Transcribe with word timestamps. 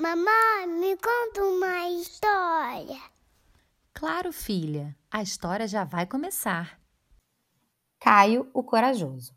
Mamãe, 0.00 0.66
me 0.66 0.96
conta 0.96 1.44
uma 1.44 1.90
história. 1.90 3.02
Claro, 3.92 4.32
filha, 4.32 4.96
a 5.10 5.20
história 5.20 5.68
já 5.68 5.84
vai 5.84 6.06
começar. 6.06 6.80
Caio, 7.98 8.50
o 8.54 8.64
corajoso. 8.64 9.36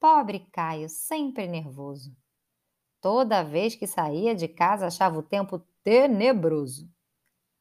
Pobre 0.00 0.40
Caio, 0.50 0.88
sempre 0.88 1.46
nervoso. 1.46 2.16
Toda 2.98 3.44
vez 3.44 3.74
que 3.74 3.86
saía 3.86 4.34
de 4.34 4.48
casa 4.48 4.86
achava 4.86 5.18
o 5.18 5.22
tempo 5.22 5.58
tenebroso. 5.84 6.90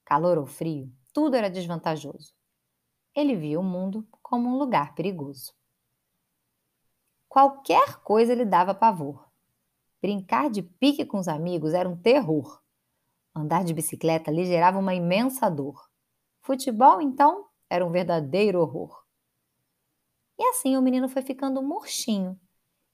Calor 0.06 0.38
ou 0.38 0.46
frio, 0.46 0.90
tudo 1.12 1.36
era 1.36 1.50
desvantajoso. 1.50 2.34
Ele 3.14 3.36
via 3.36 3.60
o 3.60 3.64
mundo 3.64 4.08
como 4.22 4.48
um 4.48 4.58
lugar 4.58 4.96
perigoso. 4.96 5.54
Qualquer 7.28 7.98
coisa 7.98 8.34
lhe 8.34 8.46
dava 8.46 8.74
pavor. 8.74 9.27
Brincar 10.02 10.50
de 10.50 10.62
pique 10.62 11.06
com 11.06 11.18
os 11.18 11.28
amigos 11.28 11.74
era 11.74 11.90
um 11.90 11.98
terror. 11.98 12.62
Andar 13.36 13.64
de 13.64 13.74
bicicleta 13.74 14.32
lhe 14.32 14.46
gerava 14.46 14.80
uma 14.80 14.94
imensa 14.94 15.50
dor. 15.50 15.90
Futebol, 16.42 17.02
então, 17.02 17.46
era 17.70 17.86
um 17.86 17.92
verdadeiro 17.92 18.60
horror. 18.60 19.04
E 20.38 20.44
assim 20.50 20.78
o 20.78 20.82
menino 20.82 21.10
foi 21.10 21.22
ficando 21.22 21.64
murchinho, 21.64 22.40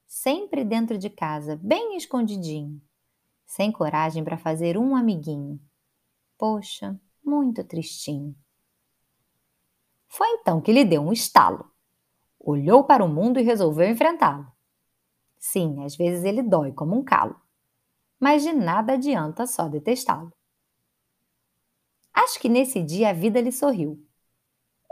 sempre 0.07 0.63
dentro 0.63 0.97
de 0.97 1.09
casa, 1.09 1.59
bem 1.61 1.97
escondidinho, 1.97 2.81
sem 3.45 3.71
coragem 3.71 4.23
para 4.23 4.37
fazer 4.37 4.77
um 4.77 4.95
amiguinho. 4.95 5.59
Poxa, 6.37 6.99
muito 7.23 7.63
tristinho. 7.63 8.35
Foi 10.07 10.27
então 10.27 10.61
que 10.61 10.71
lhe 10.71 10.85
deu 10.85 11.01
um 11.01 11.11
estalo. 11.11 11.69
Olhou 12.39 12.83
para 12.83 13.03
o 13.03 13.09
mundo 13.09 13.39
e 13.39 13.43
resolveu 13.43 13.89
enfrentá-lo. 13.89 14.52
Sim, 15.45 15.83
às 15.83 15.93
vezes 15.97 16.23
ele 16.23 16.41
dói 16.41 16.71
como 16.71 16.97
um 16.97 17.03
calo, 17.03 17.35
mas 18.17 18.43
de 18.43 18.53
nada 18.53 18.93
adianta 18.93 19.45
só 19.45 19.67
detestá-lo. 19.67 20.31
Acho 22.13 22.39
que 22.39 22.47
nesse 22.47 22.81
dia 22.81 23.09
a 23.09 23.13
vida 23.13 23.41
lhe 23.41 23.51
sorriu. 23.51 24.01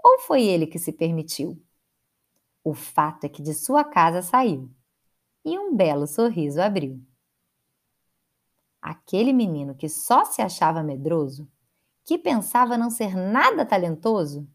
Ou 0.03 0.19
foi 0.19 0.43
ele 0.43 0.67
que 0.67 0.77
se 0.77 0.91
permitiu? 0.91 1.57
O 2.65 2.73
fato 2.73 3.23
é 3.23 3.29
que 3.29 3.41
de 3.41 3.53
sua 3.53 3.85
casa 3.85 4.21
saiu 4.21 4.69
e 5.45 5.57
um 5.57 5.73
belo 5.73 6.05
sorriso 6.05 6.61
abriu. 6.61 7.01
Aquele 8.81 9.31
menino 9.31 9.73
que 9.73 9.87
só 9.87 10.25
se 10.25 10.41
achava 10.41 10.83
medroso, 10.83 11.49
que 12.03 12.17
pensava 12.17 12.77
não 12.77 12.89
ser 12.89 13.15
nada 13.15 13.65
talentoso, 13.65 14.45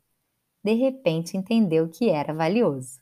de 0.63 0.75
repente 0.75 1.39
entendeu 1.39 1.89
que 1.89 2.11
era 2.11 2.35
valioso. 2.35 3.01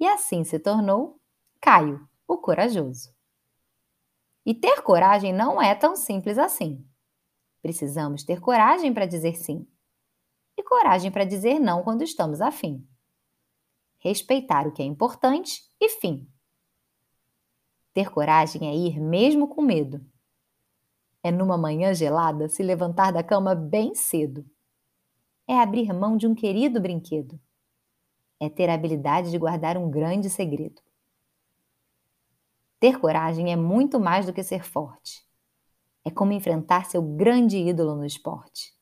E 0.00 0.06
assim 0.06 0.42
se 0.42 0.58
tornou 0.58 1.18
Caio, 1.60 2.07
o 2.28 2.38
corajoso. 2.38 3.12
E 4.46 4.54
ter 4.54 4.82
coragem 4.82 5.32
não 5.32 5.60
é 5.60 5.74
tão 5.74 5.96
simples 5.96 6.38
assim. 6.38 6.86
Precisamos 7.60 8.22
ter 8.22 8.40
coragem 8.40 8.94
para 8.94 9.06
dizer 9.06 9.34
sim 9.34 9.66
e 10.56 10.62
coragem 10.62 11.10
para 11.10 11.24
dizer 11.24 11.58
não 11.58 11.82
quando 11.82 12.02
estamos 12.02 12.40
afim 12.40 12.86
respeitar 13.98 14.66
o 14.66 14.72
que 14.72 14.82
é 14.82 14.84
importante 14.84 15.62
e 15.80 15.88
fim. 15.88 16.26
Ter 17.92 18.10
coragem 18.10 18.68
é 18.68 18.74
ir 18.74 19.00
mesmo 19.00 19.48
com 19.48 19.60
medo. 19.60 20.04
É 21.22 21.30
numa 21.30 21.58
manhã 21.58 21.92
gelada 21.92 22.48
se 22.48 22.62
levantar 22.62 23.12
da 23.12 23.22
cama 23.22 23.54
bem 23.54 23.94
cedo. 23.94 24.48
É 25.46 25.58
abrir 25.58 25.92
mão 25.92 26.16
de 26.16 26.26
um 26.26 26.34
querido 26.34 26.80
brinquedo. 26.80 27.40
É 28.38 28.48
ter 28.48 28.70
a 28.70 28.74
habilidade 28.74 29.30
de 29.30 29.38
guardar 29.38 29.76
um 29.76 29.90
grande 29.90 30.30
segredo. 30.30 30.80
Ter 32.80 32.98
coragem 32.98 33.52
é 33.52 33.56
muito 33.56 33.98
mais 33.98 34.26
do 34.26 34.32
que 34.32 34.42
ser 34.42 34.64
forte. 34.64 35.26
É 36.04 36.10
como 36.10 36.32
enfrentar 36.32 36.86
seu 36.86 37.02
grande 37.02 37.58
ídolo 37.58 37.94
no 37.94 38.04
esporte. 38.04 38.72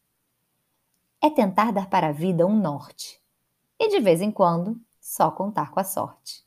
É 1.23 1.31
tentar 1.31 1.73
dar 1.73 1.89
para 1.89 2.09
a 2.09 2.13
vida 2.13 2.47
um 2.47 2.57
norte. 2.57 3.21
E 3.79 3.89
de 3.89 4.01
vez 4.01 4.21
em 4.21 4.31
quando, 4.31 4.79
só 5.01 5.31
contar 5.31 5.71
com 5.71 5.81
a 5.81 5.85
sorte. 5.85 6.45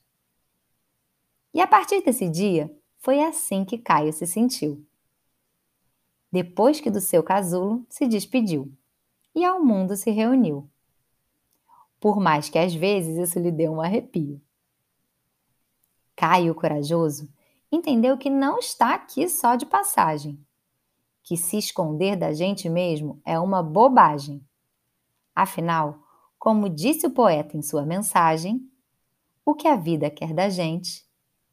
E 1.52 1.60
a 1.60 1.66
partir 1.66 2.02
desse 2.02 2.28
dia, 2.28 2.74
foi 2.98 3.20
assim 3.22 3.64
que 3.64 3.78
Caio 3.78 4.12
se 4.12 4.26
sentiu. 4.26 4.86
Depois 6.30 6.80
que 6.80 6.90
do 6.90 7.00
seu 7.00 7.22
casulo 7.22 7.84
se 7.88 8.06
despediu 8.06 8.72
e 9.34 9.44
ao 9.44 9.64
mundo 9.64 9.96
se 9.96 10.10
reuniu. 10.10 10.70
Por 11.98 12.20
mais 12.20 12.48
que 12.48 12.58
às 12.58 12.72
vezes 12.72 13.16
isso 13.18 13.38
lhe 13.40 13.50
deu 13.50 13.72
um 13.72 13.80
arrepio. 13.80 14.40
Caio, 16.14 16.54
corajoso, 16.54 17.28
entendeu 17.70 18.18
que 18.18 18.28
não 18.28 18.58
está 18.58 18.94
aqui 18.94 19.28
só 19.28 19.54
de 19.54 19.66
passagem, 19.66 20.44
que 21.22 21.36
se 21.36 21.56
esconder 21.56 22.16
da 22.16 22.32
gente 22.32 22.68
mesmo 22.68 23.20
é 23.24 23.38
uma 23.38 23.62
bobagem. 23.62 24.44
Afinal, 25.34 25.98
como 26.38 26.68
disse 26.68 27.06
o 27.06 27.10
poeta 27.10 27.56
em 27.56 27.62
sua 27.62 27.84
mensagem, 27.84 28.68
o 29.44 29.54
que 29.54 29.68
a 29.68 29.76
vida 29.76 30.10
quer 30.10 30.32
da 30.32 30.48
gente 30.48 31.04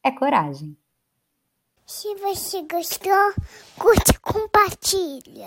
é 0.04 0.12
coragem. 0.12 0.78
Se 1.86 2.16
você 2.16 2.64
gostou, 2.64 3.34
curte 3.80 4.12
e 4.12 4.20
compartilha. 4.20 5.46